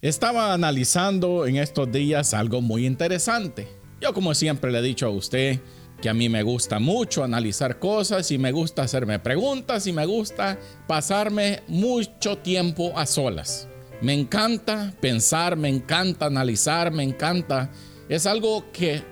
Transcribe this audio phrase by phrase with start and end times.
[0.00, 3.66] Estaba analizando en estos días algo muy interesante.
[4.00, 5.58] Yo como siempre le he dicho a usted
[6.00, 10.06] que a mí me gusta mucho analizar cosas y me gusta hacerme preguntas y me
[10.06, 10.56] gusta
[10.86, 13.66] pasarme mucho tiempo a solas.
[14.00, 17.68] Me encanta pensar, me encanta analizar, me encanta.
[18.08, 19.02] Es algo que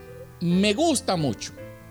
[0.40, 1.50] me gusta mucho.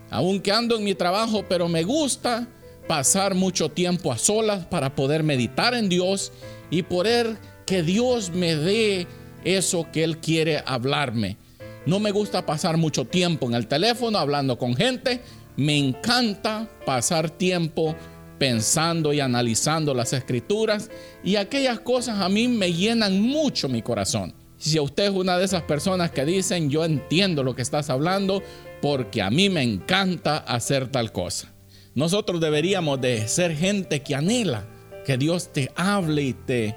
[0.10, 2.48] Aunque ando en mi trabajo, pero me gusta
[2.88, 6.32] pasar mucho tiempo a solas para poder meditar en Dios
[6.70, 9.08] y poder que Dios me dé
[9.44, 11.38] eso que Él quiere hablarme.
[11.86, 15.22] No me gusta pasar mucho tiempo en el teléfono hablando con gente.
[15.56, 17.96] Me encanta pasar tiempo
[18.40, 20.90] pensando y analizando las escrituras
[21.24, 24.34] y aquellas cosas a mí me llenan mucho mi corazón.
[24.58, 28.42] Si usted es una de esas personas que dicen, yo entiendo lo que estás hablando
[28.82, 31.54] porque a mí me encanta hacer tal cosa.
[31.94, 34.66] Nosotros deberíamos de ser gente que anhela
[35.06, 36.76] que Dios te hable y te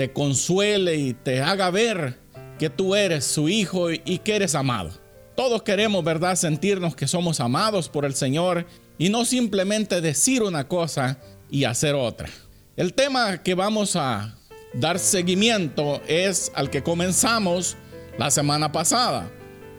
[0.00, 2.18] te consuele y te haga ver
[2.58, 4.90] que tú eres su hijo y que eres amado.
[5.36, 8.64] Todos queremos, ¿verdad?, sentirnos que somos amados por el Señor
[8.96, 11.18] y no simplemente decir una cosa
[11.50, 12.30] y hacer otra.
[12.78, 14.38] El tema que vamos a
[14.72, 17.76] dar seguimiento es al que comenzamos
[18.16, 19.30] la semana pasada.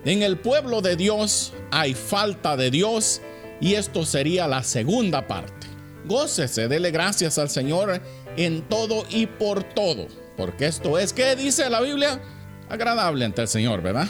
[0.05, 3.23] En el pueblo de Dios hay falta de Dios
[3.59, 5.65] y esto sería la segunda parte.
[6.05, 8.03] Gócese, dele gracias al Señor
[8.37, 10.20] en todo y por todo.
[10.37, 12.21] Porque esto es, ¿qué dice la Biblia?
[12.69, 14.07] Agradable ante el Señor, ¿verdad?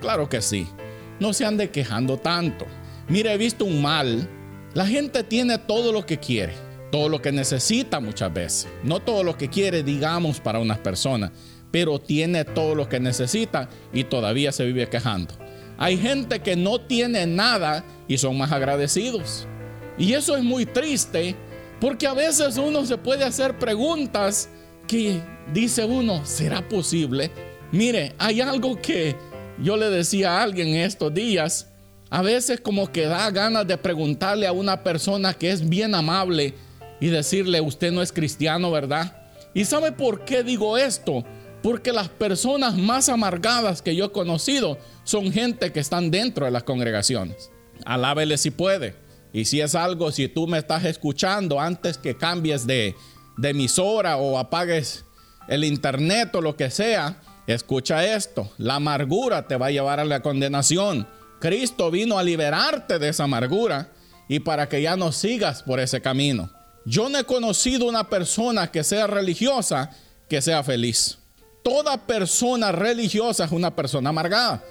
[0.00, 0.66] Claro que sí.
[1.18, 2.66] No se ande quejando tanto.
[3.08, 4.28] Mire, he visto un mal.
[4.74, 6.54] La gente tiene todo lo que quiere,
[6.90, 8.68] todo lo que necesita muchas veces.
[8.82, 11.30] No todo lo que quiere, digamos, para unas personas,
[11.70, 15.34] pero tiene todo lo que necesita y todavía se vive quejando.
[15.76, 19.46] Hay gente que no tiene nada y son más agradecidos.
[19.98, 21.34] Y eso es muy triste
[21.80, 24.48] porque a veces uno se puede hacer preguntas
[24.86, 27.30] que dice uno, ¿será posible?
[27.72, 29.16] Mire, hay algo que
[29.62, 31.68] yo le decía a alguien estos días,
[32.10, 36.54] a veces como que da ganas de preguntarle a una persona que es bien amable
[37.00, 39.16] y decirle, usted no es cristiano, ¿verdad?
[39.54, 41.24] ¿Y sabe por qué digo esto?
[41.62, 46.50] Porque las personas más amargadas que yo he conocido son gente que están dentro de
[46.50, 47.50] las congregaciones.
[47.84, 48.94] Alábele si puede.
[49.32, 52.96] Y si es algo, si tú me estás escuchando antes que cambies de,
[53.36, 55.04] de emisora o apagues
[55.48, 60.04] el internet o lo que sea, escucha esto, la amargura te va a llevar a
[60.04, 61.06] la condenación.
[61.40, 63.90] Cristo vino a liberarte de esa amargura
[64.28, 66.50] y para que ya no sigas por ese camino.
[66.84, 69.90] Yo no he conocido una persona que sea religiosa
[70.28, 71.18] que sea feliz.
[71.62, 74.62] Toda persona religiosa es una persona amargada.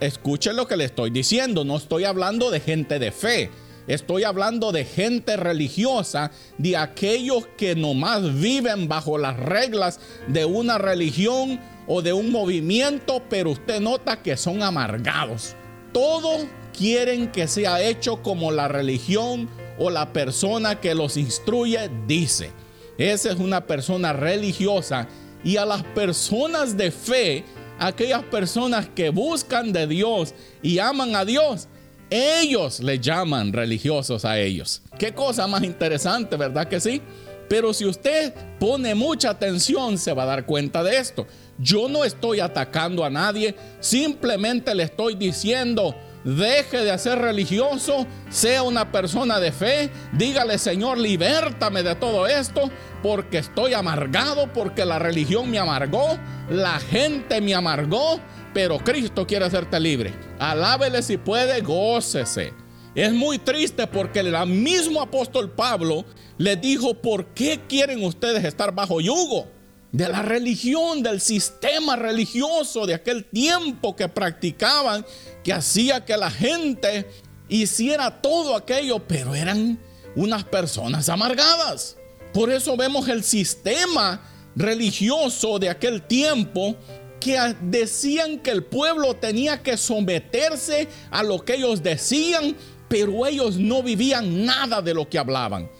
[0.00, 3.50] Escuche lo que le estoy diciendo, no estoy hablando de gente de fe.
[3.86, 9.98] Estoy hablando de gente religiosa, de aquellos que nomás viven bajo las reglas
[10.28, 15.56] de una religión o de un movimiento, pero usted nota que son amargados.
[15.92, 19.48] Todos quieren que sea hecho como la religión
[19.78, 22.52] o la persona que los instruye dice.
[22.98, 25.08] Esa es una persona religiosa
[25.44, 27.44] y a las personas de fe,
[27.78, 31.68] aquellas personas que buscan de Dios y aman a Dios,
[32.12, 34.82] ellos le llaman religiosos a ellos.
[34.98, 37.00] Qué cosa más interesante, ¿verdad que sí?
[37.48, 41.26] Pero si usted pone mucha atención, se va a dar cuenta de esto.
[41.58, 48.62] Yo no estoy atacando a nadie, simplemente le estoy diciendo, deje de ser religioso, sea
[48.62, 52.70] una persona de fe, dígale Señor, libértame de todo esto,
[53.02, 56.18] porque estoy amargado, porque la religión me amargó,
[56.48, 58.20] la gente me amargó,
[58.52, 60.12] pero Cristo quiere hacerte libre.
[60.38, 62.52] Alábele si puede, gócese.
[62.94, 66.04] Es muy triste porque el mismo apóstol Pablo
[66.36, 69.48] le dijo, ¿por qué quieren ustedes estar bajo yugo?
[69.92, 75.04] De la religión, del sistema religioso de aquel tiempo que practicaban,
[75.42, 77.06] que hacía que la gente
[77.48, 79.78] hiciera todo aquello, pero eran
[80.14, 81.96] unas personas amargadas.
[82.32, 84.22] Por eso vemos el sistema
[84.54, 86.76] religioso de aquel tiempo
[87.22, 92.56] que decían que el pueblo tenía que someterse a lo que ellos decían,
[92.88, 95.70] pero ellos no vivían nada de lo que hablaban.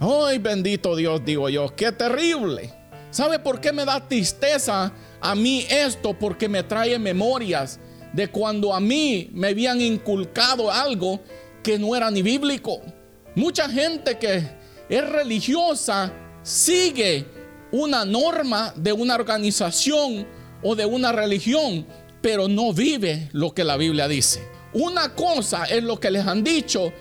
[0.00, 2.74] Ay, bendito Dios, digo yo, qué terrible.
[3.10, 6.18] ¿Sabe por qué me da tristeza a mí esto?
[6.18, 7.78] Porque me trae memorias
[8.12, 11.20] de cuando a mí me habían inculcado algo
[11.62, 12.80] que no era ni bíblico.
[13.36, 14.42] Mucha gente que
[14.88, 16.12] es religiosa
[16.42, 17.24] sigue
[17.70, 20.26] una norma de una organización
[20.62, 21.86] o de una religión,
[22.20, 24.46] pero no vive lo que la Biblia dice.
[24.72, 26.92] Una cosa es lo que les han dicho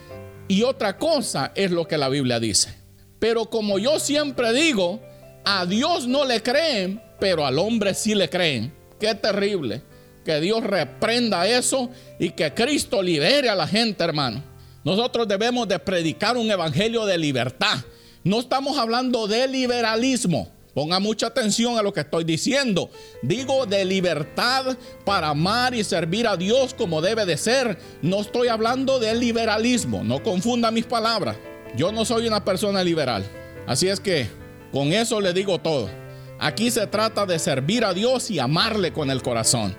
[0.48, 2.74] y otra cosa es lo que la Biblia dice.
[3.20, 5.02] Pero como yo siempre digo,
[5.44, 8.74] a Dios no le creen pero al hombre sí le creen.
[9.00, 9.82] Qué terrible.
[10.26, 11.90] Que Dios reprenda eso
[12.20, 14.44] y que Cristo libere a la gente, hermano.
[14.84, 17.78] Nosotros debemos de predicar un evangelio de libertad.
[18.24, 20.52] No estamos hablando de liberalismo.
[20.78, 22.92] Ponga mucha atención a lo que estoy diciendo.
[23.24, 27.80] Digo de libertad para amar y servir a Dios como debe de ser.
[28.04, 30.04] No estoy hablando de liberalismo.
[30.04, 31.36] No confunda mis palabras.
[31.76, 33.26] Yo no soy una persona liberal.
[33.66, 34.28] Así es que
[34.72, 35.90] con eso le digo todo.
[36.38, 39.76] Aquí se trata de servir a Dios y amarle con el corazón.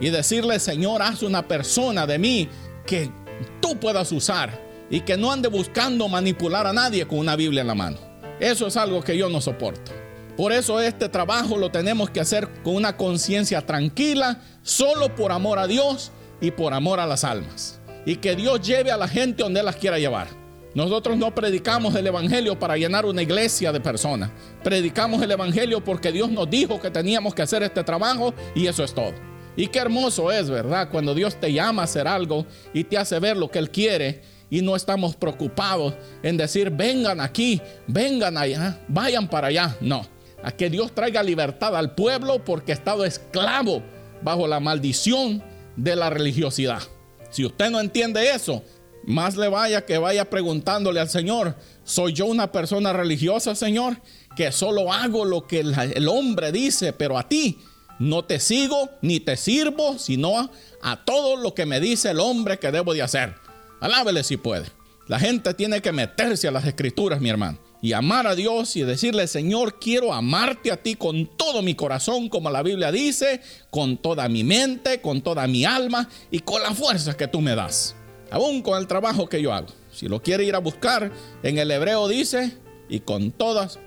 [0.00, 2.48] Y decirle, Señor, haz una persona de mí
[2.84, 3.12] que
[3.60, 4.60] tú puedas usar
[4.90, 7.98] y que no ande buscando manipular a nadie con una Biblia en la mano.
[8.40, 10.01] Eso es algo que yo no soporto.
[10.36, 15.58] Por eso este trabajo lo tenemos que hacer con una conciencia tranquila, solo por amor
[15.58, 17.80] a Dios y por amor a las almas.
[18.06, 20.28] Y que Dios lleve a la gente donde las quiera llevar.
[20.74, 24.30] Nosotros no predicamos el Evangelio para llenar una iglesia de personas.
[24.64, 28.82] Predicamos el Evangelio porque Dios nos dijo que teníamos que hacer este trabajo y eso
[28.82, 29.12] es todo.
[29.54, 30.88] Y qué hermoso es, ¿verdad?
[30.90, 34.22] Cuando Dios te llama a hacer algo y te hace ver lo que Él quiere
[34.48, 39.76] y no estamos preocupados en decir, vengan aquí, vengan allá, vayan para allá.
[39.82, 40.06] No,
[40.42, 43.82] a que Dios traiga libertad al pueblo porque ha estado esclavo
[44.22, 45.42] bajo la maldición
[45.76, 46.82] de la religiosidad.
[47.30, 48.62] Si usted no entiende eso,
[49.04, 53.96] más le vaya que vaya preguntándole al Señor, ¿soy yo una persona religiosa, Señor?
[54.36, 57.58] Que solo hago lo que el hombre dice, pero a ti
[57.98, 60.50] no te sigo ni te sirvo, sino
[60.82, 63.34] a todo lo que me dice el hombre que debo de hacer.
[63.80, 64.66] Alábele si puede.
[65.08, 68.82] La gente tiene que meterse a las escrituras, mi hermano, y amar a Dios y
[68.82, 73.98] decirle, Señor, quiero amarte a ti con todo mi corazón, como la Biblia dice, con
[73.98, 77.96] toda mi mente, con toda mi alma y con la fuerza que tú me das
[78.32, 79.68] aún con el trabajo que yo hago.
[79.92, 81.12] Si lo quiere ir a buscar,
[81.42, 82.56] en el hebreo dice,
[82.88, 83.78] y con todas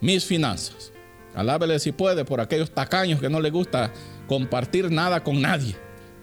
[0.00, 0.92] mis finanzas.
[1.34, 3.92] Alábele si puede por aquellos tacaños que no le gusta
[4.26, 5.76] compartir nada con nadie.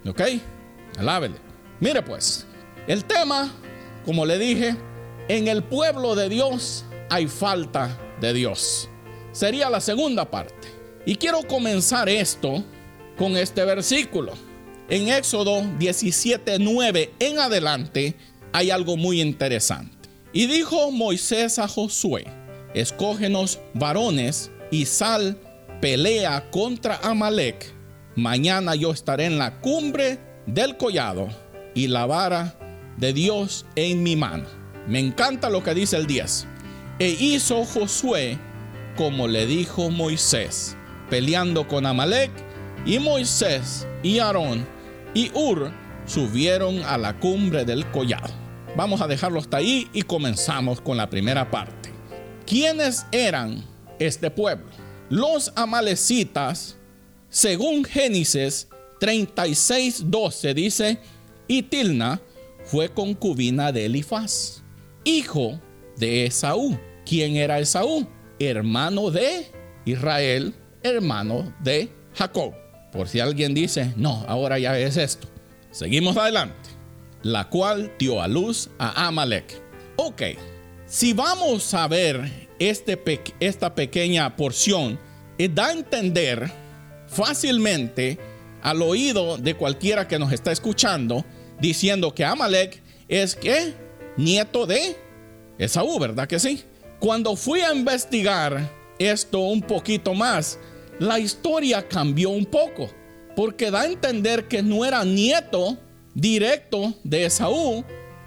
[0.06, 0.22] ¿Ok?
[0.98, 1.36] Alábele.
[1.80, 2.46] Mire pues,
[2.86, 3.52] el tema,
[4.06, 4.75] como le dije,
[5.30, 8.90] en el pueblo de Dios hay falta de Dios.
[9.32, 10.68] Sería la segunda parte.
[11.06, 12.64] Y quiero comenzar esto
[13.18, 14.34] con este versículo.
[14.90, 18.16] En Éxodo 17:9 en adelante
[18.52, 20.10] hay algo muy interesante.
[20.34, 22.26] Y dijo Moisés a Josué,
[22.74, 25.38] escógenos varones y sal,
[25.82, 27.74] pelea contra Amalek.
[28.16, 31.30] Mañana yo estaré en la cumbre del collado
[31.74, 32.58] y la vara
[32.98, 34.46] de Dios en mi mano.
[34.88, 36.48] Me encanta lo que dice el 10.
[37.00, 38.38] E hizo Josué
[39.00, 40.75] como le dijo Moisés,
[41.10, 42.31] peleando con Amalek,
[42.86, 44.68] y Moisés y Aarón
[45.13, 45.72] y Ur
[46.06, 48.34] subieron a la cumbre del collado.
[48.75, 51.92] Vamos a dejarlo hasta ahí y comenzamos con la primera parte.
[52.46, 53.63] ¿Quiénes eran
[54.00, 54.66] este pueblo?
[55.10, 56.75] Los amalecitas,
[57.30, 58.68] según Génesis
[59.00, 61.00] 36:12 dice,
[61.48, 62.22] y Tilna
[62.66, 64.62] fue concubina de Elifaz,
[65.06, 65.60] hijo
[65.98, 66.78] de Esaú.
[67.10, 68.08] ¿Quién era Esaú?
[68.38, 69.48] Hermano de
[69.84, 70.54] Israel,
[70.84, 72.54] hermano de Jacob.
[72.92, 75.28] Por si alguien dice, no, ahora ya es esto.
[75.72, 76.70] Seguimos adelante.
[77.24, 79.60] La cual dio a luz a Amalek.
[79.96, 80.22] Ok,
[80.86, 83.02] si vamos a ver este
[83.40, 85.00] esta pequeña porción,
[85.40, 86.52] eh, da a entender
[87.08, 88.20] fácilmente
[88.62, 91.25] al oído de cualquiera que nos está escuchando,
[91.60, 93.74] diciendo que Amalek es que
[94.16, 94.96] nieto de
[95.58, 96.66] Esaú, ¿verdad que sí?
[97.00, 100.60] Cuando fui a investigar esto un poquito más,
[101.00, 102.89] la historia cambió un poco,
[103.38, 105.77] porque da a entender que no era nieto
[106.13, 107.86] directo de Esaú,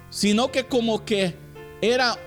[0.09, 1.35] sino que como que
[1.81, 2.17] era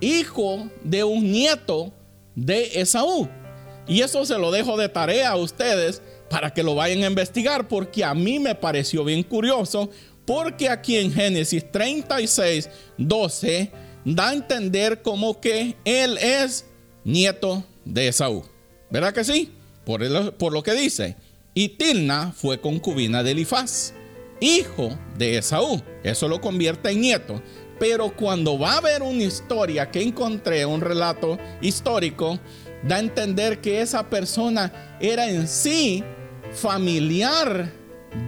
[0.00, 1.92] hijo de un nieto
[2.34, 3.28] de Esaú.
[3.86, 7.68] Y eso se lo dejo de tarea a ustedes para que lo vayan a investigar,
[7.68, 9.90] porque a mí me pareció bien curioso,
[10.24, 13.70] porque aquí en Génesis 36, 12,
[14.04, 16.66] da a entender como que él es
[17.04, 18.44] nieto de Esaú.
[18.90, 19.50] ¿Verdad que sí?
[19.84, 21.16] por, lo que dice.
[21.54, 23.92] Y Tilna fue concubina de Elifaz,
[24.40, 25.82] hijo de Esaú.
[26.02, 27.42] Eso lo convierte en nieto.
[27.78, 32.38] Pero cuando va a haber una historia que encontré, un relato histórico,
[32.84, 36.02] da a entender que esa persona era en sí
[36.52, 37.72] familiar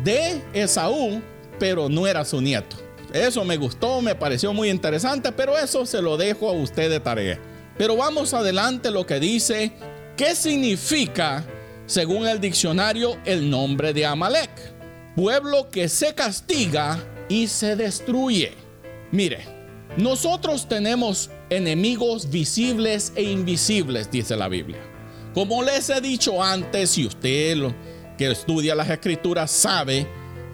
[0.03, 1.23] de Esaú,
[1.59, 2.77] pero no era su nieto.
[3.15, 7.01] Eso me gustó, me pareció muy interesante, pero eso se lo dejo a usted de
[7.01, 7.41] tarea.
[7.79, 9.73] Pero vamos adelante lo que dice
[10.17, 11.45] ¿Qué significa,
[11.87, 14.51] según el diccionario, el nombre de Amalek?
[15.17, 18.53] Pueblo que se castiga y se destruye.
[19.11, 19.45] Mire,
[19.97, 24.79] nosotros tenemos enemigos visibles e invisibles, dice la Biblia.
[25.35, 27.75] Como les he dicho antes, y usted lo,
[28.17, 30.07] que estudia las escrituras sabe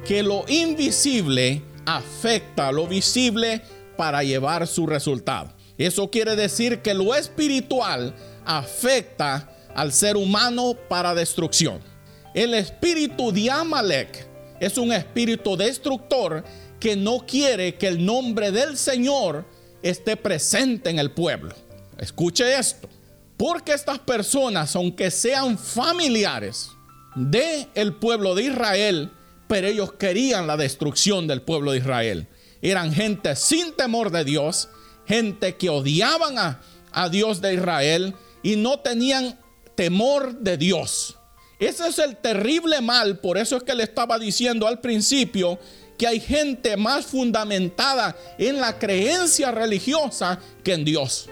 [0.06, 1.62] que lo invisible
[1.96, 3.62] afecta lo visible
[3.96, 5.52] para llevar su resultado.
[5.76, 11.80] Eso quiere decir que lo espiritual afecta al ser humano para destrucción.
[12.34, 14.26] El espíritu de Amalek
[14.60, 16.44] es un espíritu destructor
[16.78, 19.44] que no quiere que el nombre del Señor
[19.82, 21.54] esté presente en el pueblo.
[21.98, 22.88] Escuche esto.
[23.36, 26.70] Porque estas personas, aunque sean familiares
[27.16, 29.10] de el pueblo de Israel,
[29.50, 32.28] pero ellos querían la destrucción del pueblo de Israel.
[32.62, 34.68] Eran gente sin temor de Dios,
[35.08, 36.60] gente que odiaban a,
[36.92, 38.14] a Dios de Israel
[38.44, 39.40] y no tenían
[39.74, 41.16] temor de Dios.
[41.58, 45.58] Ese es el terrible mal, por eso es que le estaba diciendo al principio
[45.98, 51.28] que hay gente más fundamentada en la creencia religiosa que en Dios.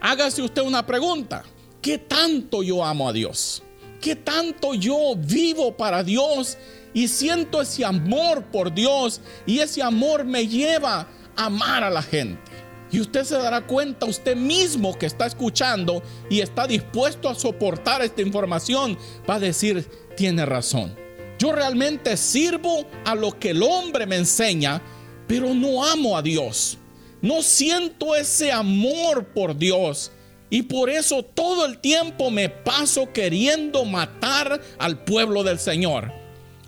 [0.00, 1.44] Hágase usted una pregunta.
[1.82, 3.62] ¿Qué tanto yo amo a Dios?
[4.00, 6.56] ¿Qué tanto yo vivo para Dios?
[6.98, 12.02] Y siento ese amor por Dios y ese amor me lleva a amar a la
[12.02, 12.50] gente.
[12.90, 18.02] Y usted se dará cuenta usted mismo que está escuchando y está dispuesto a soportar
[18.02, 18.98] esta información.
[19.30, 20.96] Va a decir, tiene razón.
[21.38, 24.82] Yo realmente sirvo a lo que el hombre me enseña,
[25.28, 26.78] pero no amo a Dios.
[27.22, 30.10] No siento ese amor por Dios.
[30.50, 36.17] Y por eso todo el tiempo me paso queriendo matar al pueblo del Señor.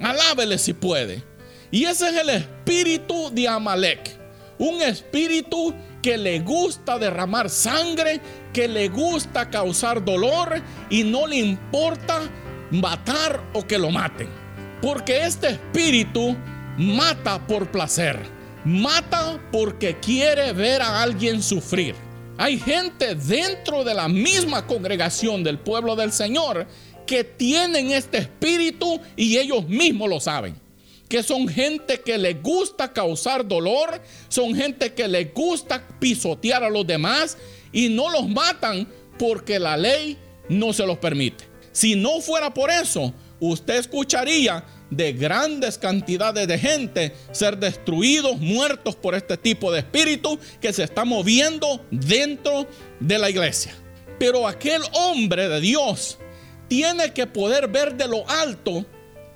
[0.00, 1.22] Alábele si puede.
[1.70, 4.18] Y ese es el espíritu de Amalek.
[4.58, 8.20] Un espíritu que le gusta derramar sangre,
[8.52, 12.20] que le gusta causar dolor y no le importa
[12.70, 14.28] matar o que lo maten.
[14.82, 16.36] Porque este espíritu
[16.76, 18.18] mata por placer.
[18.64, 21.94] Mata porque quiere ver a alguien sufrir.
[22.38, 26.66] Hay gente dentro de la misma congregación del pueblo del Señor
[27.10, 30.54] que tienen este espíritu y ellos mismos lo saben.
[31.08, 36.70] Que son gente que le gusta causar dolor, son gente que le gusta pisotear a
[36.70, 37.36] los demás
[37.72, 38.86] y no los matan
[39.18, 40.16] porque la ley
[40.48, 41.48] no se los permite.
[41.72, 48.94] Si no fuera por eso, usted escucharía de grandes cantidades de gente ser destruidos, muertos
[48.94, 52.68] por este tipo de espíritu que se está moviendo dentro
[53.00, 53.74] de la iglesia.
[54.20, 56.16] Pero aquel hombre de Dios
[56.70, 58.86] tiene que poder ver de lo alto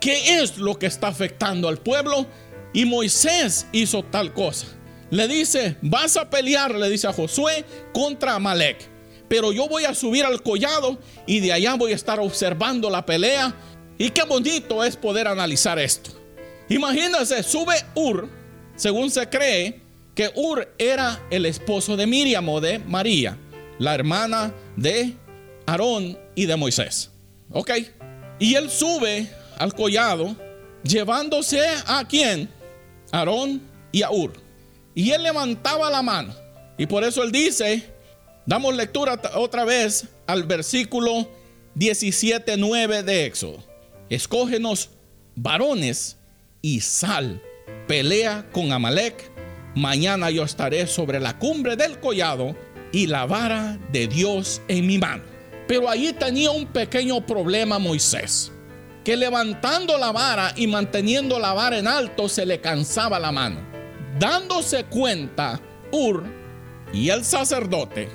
[0.01, 2.27] qué es lo que está afectando al pueblo.
[2.73, 4.69] Y Moisés hizo tal cosa.
[5.11, 8.89] Le dice, vas a pelear, le dice a Josué, contra Amalek.
[9.29, 13.05] Pero yo voy a subir al collado y de allá voy a estar observando la
[13.05, 13.53] pelea
[13.99, 16.11] y qué bonito es poder analizar esto.
[16.69, 18.29] Imagínense, sube Ur,
[18.77, 19.81] según se cree
[20.15, 23.37] que Ur era el esposo de Miriam o de María,
[23.81, 25.17] la hermana de
[25.67, 27.11] Aarón y de Moisés.
[27.51, 27.71] Ok.
[28.39, 30.37] Y él sube al collado
[30.83, 32.49] llevándose a quién?
[33.13, 34.33] Aarón y a Ur.
[34.95, 36.35] Y él levantaba la mano.
[36.77, 37.85] Y por eso él dice,
[38.47, 41.29] damos lectura otra vez al versículo
[41.77, 43.75] 17.9 de Éxodo
[44.09, 44.91] escógenos
[45.35, 46.17] varones
[46.63, 47.43] y sal,
[47.87, 49.31] pelea con Amalek.
[49.75, 52.57] Mañana yo estaré sobre la cumbre del collado
[52.93, 55.34] y la vara de Dios en mi mano.
[55.67, 58.53] Pero allí tenía un pequeño problema Moisés,
[59.05, 63.61] que levantando la vara y manteniendo la vara en alto se le cansaba la mano.
[64.19, 66.25] Dándose cuenta, Ur
[66.93, 68.09] y el sacerdote,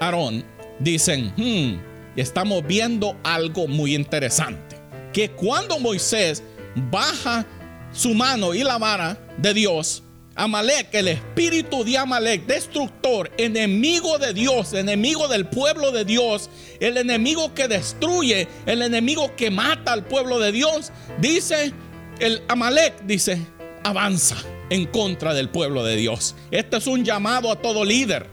[0.00, 0.44] Aarón,
[0.78, 4.76] dicen, hmm, estamos viendo algo muy interesante
[5.12, 6.42] que cuando Moisés
[6.90, 7.46] baja
[7.90, 10.02] su mano y la vara de Dios,
[10.36, 16.98] Amalek, el espíritu de Amalek, destructor, enemigo de Dios, enemigo del pueblo de Dios, el
[16.98, 21.72] enemigo que destruye, el enemigo que mata al pueblo de Dios, dice,
[22.20, 23.38] el Amalek dice,
[23.82, 24.36] avanza
[24.68, 26.34] en contra del pueblo de Dios.
[26.50, 28.26] Este es un llamado a todo líder.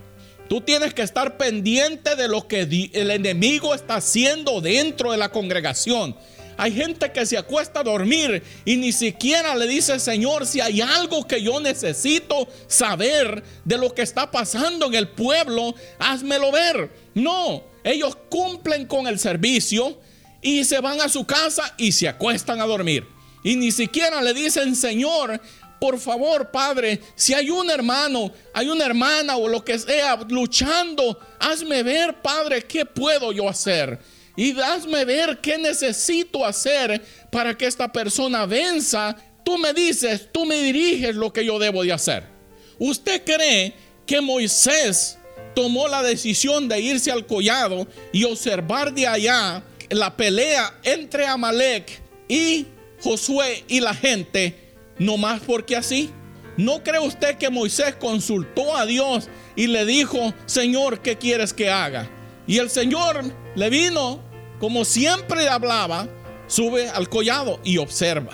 [0.49, 5.29] Tú tienes que estar pendiente de lo que el enemigo está haciendo dentro de la
[5.29, 6.17] congregación.
[6.57, 10.81] Hay gente que se acuesta a dormir y ni siquiera le dice, Señor, si hay
[10.81, 16.91] algo que yo necesito saber de lo que está pasando en el pueblo, házmelo ver.
[17.13, 19.97] No, ellos cumplen con el servicio
[20.41, 23.07] y se van a su casa y se acuestan a dormir.
[23.43, 25.41] Y ni siquiera le dicen, Señor,
[25.79, 31.19] por favor, Padre, si hay un hermano, hay una hermana o lo que sea luchando,
[31.39, 33.99] hazme ver, Padre, qué puedo yo hacer
[34.35, 39.15] y hazme ver qué necesito hacer para que esta persona venza.
[39.43, 42.23] Tú me dices, tú me diriges lo que yo debo de hacer.
[42.79, 43.73] ¿Usted cree
[44.05, 45.17] que Moisés
[45.53, 52.01] tomó la decisión de irse al collado y observar de allá la pelea entre Amalek
[52.27, 52.65] y
[53.01, 54.55] Josué y la gente,
[54.97, 56.09] no más porque así.
[56.55, 61.69] ¿No cree usted que Moisés consultó a Dios y le dijo, Señor, ¿qué quieres que
[61.69, 62.09] haga?
[62.47, 63.23] Y el Señor
[63.55, 64.19] le vino,
[64.59, 66.07] como siempre hablaba,
[66.47, 68.33] sube al collado y observa.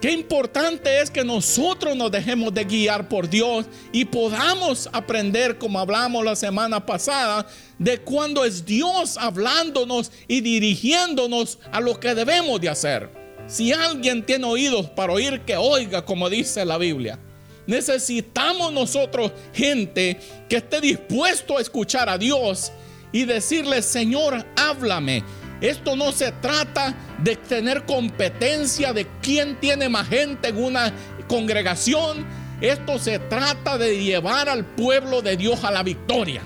[0.00, 5.80] Qué importante es que nosotros nos dejemos de guiar por Dios y podamos aprender, como
[5.80, 7.46] hablamos la semana pasada,
[7.78, 13.08] de cuando es Dios hablándonos y dirigiéndonos a lo que debemos de hacer.
[13.46, 17.18] Si alguien tiene oídos para oír, que oiga, como dice la Biblia.
[17.66, 22.70] Necesitamos nosotros gente que esté dispuesto a escuchar a Dios
[23.12, 25.22] y decirle, Señor, háblame.
[25.60, 30.92] Esto no se trata de tener competencia de quién tiene más gente en una
[31.28, 32.26] congregación.
[32.60, 36.42] Esto se trata de llevar al pueblo de Dios a la victoria.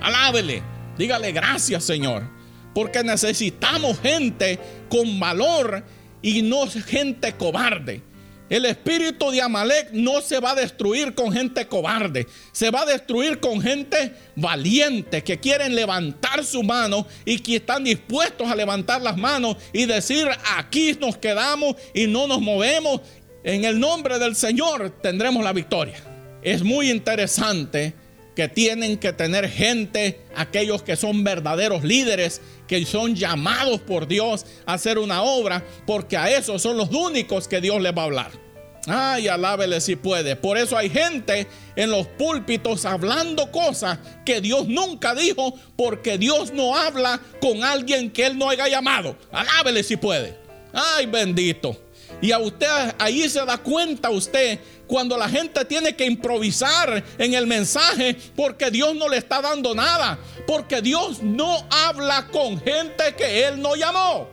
[0.00, 0.62] Alábele,
[0.96, 2.28] dígale gracias Señor,
[2.74, 5.84] porque necesitamos gente con valor
[6.22, 8.02] y no gente cobarde.
[8.50, 12.86] El espíritu de Amalek no se va a destruir con gente cobarde, se va a
[12.86, 19.00] destruir con gente valiente que quieren levantar su mano y que están dispuestos a levantar
[19.00, 23.00] las manos y decir, aquí nos quedamos y no nos movemos.
[23.44, 25.96] En el nombre del Señor tendremos la victoria.
[26.42, 27.94] Es muy interesante
[28.34, 34.44] que tienen que tener gente, aquellos que son verdaderos líderes, que son llamados por Dios
[34.66, 38.06] a hacer una obra, porque a esos son los únicos que Dios les va a
[38.06, 38.44] hablar.
[38.86, 40.36] Ay, alábele si puede.
[40.36, 46.52] Por eso hay gente en los púlpitos hablando cosas que Dios nunca dijo, porque Dios
[46.52, 49.16] no habla con alguien que Él no haya llamado.
[49.32, 50.36] Alábele si puede.
[50.72, 51.83] Ay, bendito.
[52.24, 57.34] Y a usted ahí se da cuenta usted cuando la gente tiene que improvisar en
[57.34, 63.14] el mensaje porque Dios no le está dando nada, porque Dios no habla con gente
[63.14, 64.26] que Él no llamó.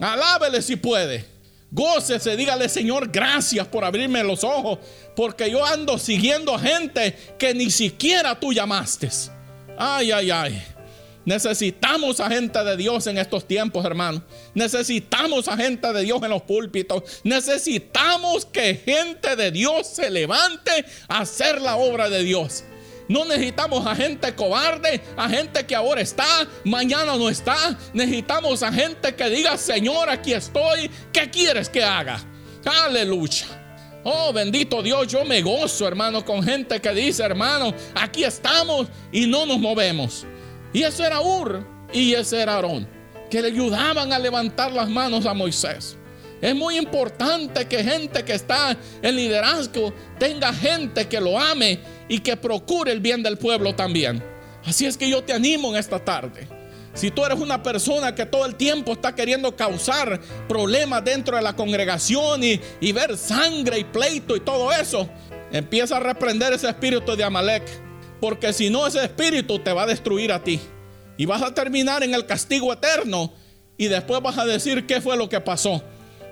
[0.00, 1.24] Alábele si puede.
[1.70, 4.80] Gócese, dígale, Señor, gracias por abrirme los ojos,
[5.14, 9.08] porque yo ando siguiendo gente que ni siquiera tú llamaste.
[9.78, 10.75] Ay, ay, ay.
[11.26, 14.22] Necesitamos a gente de Dios en estos tiempos, hermano.
[14.54, 17.02] Necesitamos a gente de Dios en los púlpitos.
[17.24, 22.62] Necesitamos que gente de Dios se levante a hacer la obra de Dios.
[23.08, 27.76] No necesitamos a gente cobarde, a gente que ahora está, mañana no está.
[27.92, 32.20] Necesitamos a gente que diga, Señor, aquí estoy, ¿qué quieres que haga?
[32.64, 33.46] Aleluya.
[34.04, 39.26] Oh, bendito Dios, yo me gozo, hermano, con gente que dice, hermano, aquí estamos y
[39.26, 40.24] no nos movemos.
[40.76, 42.86] Y ese era Ur y ese era Aarón,
[43.30, 45.96] que le ayudaban a levantar las manos a Moisés.
[46.42, 52.18] Es muy importante que gente que está en liderazgo tenga gente que lo ame y
[52.18, 54.22] que procure el bien del pueblo también.
[54.66, 56.46] Así es que yo te animo en esta tarde.
[56.92, 61.42] Si tú eres una persona que todo el tiempo está queriendo causar problemas dentro de
[61.42, 65.08] la congregación y, y ver sangre y pleito y todo eso,
[65.50, 67.85] empieza a reprender ese espíritu de Amalek.
[68.20, 70.60] Porque si no, ese espíritu te va a destruir a ti.
[71.16, 73.32] Y vas a terminar en el castigo eterno.
[73.76, 75.82] Y después vas a decir qué fue lo que pasó.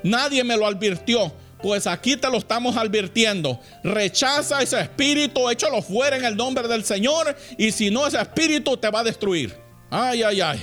[0.02, 1.32] Nadie me lo advirtió.
[1.62, 3.58] Pues aquí te lo estamos advirtiendo.
[3.82, 7.34] Rechaza ese espíritu, échalo fuera en el nombre del Señor.
[7.56, 9.54] Y si no, ese espíritu te va a destruir.
[9.90, 10.62] Ay, ay, ay.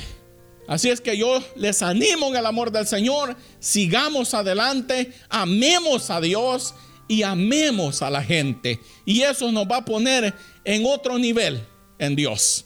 [0.68, 3.36] Así es que yo les animo en el amor del Señor.
[3.60, 6.76] Sigamos adelante, amemos a Dios
[7.08, 8.80] y amemos a la gente.
[9.06, 10.34] Y eso nos va a poner
[10.64, 11.62] en otro nivel
[12.00, 12.66] en Dios.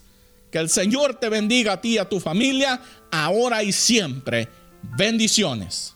[0.52, 4.48] Que el Señor te bendiga a ti y a tu familia, ahora y siempre.
[4.98, 5.95] Bendiciones.